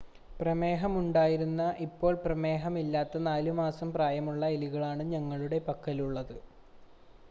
പ്രമേഹമുണ്ടായിരുന്ന 0.39 1.65
ഇപ്പോൾ 1.79 2.13
പ്രമേഹമില്ലാത്ത 2.23 3.21
4 3.25 3.53
മാസം 3.59 3.91
പ്രായമുള്ള 3.93 4.49
എലികളാണ് 4.57 5.05
ഞങ്ങളുടെ 5.13 5.59
പക്കലുള്ളത് 5.69 6.35